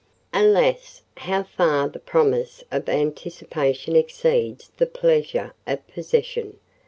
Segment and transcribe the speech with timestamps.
[0.33, 1.03] Alas!
[1.17, 6.57] how far the promise of anticipation exceeds the pleasure of possession!